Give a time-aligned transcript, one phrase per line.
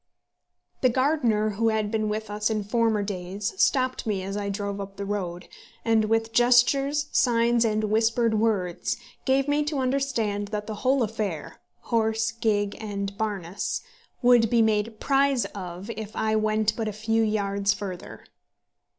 [0.81, 4.81] The gardener who had been with us in former days stopped me as I drove
[4.81, 5.47] up the road,
[5.85, 11.59] and with gestures, signs, and whispered words, gave me to understand that the whole affair
[11.81, 13.83] horse, gig, and harness
[14.23, 18.25] would be made prize of if I went but a few yards farther.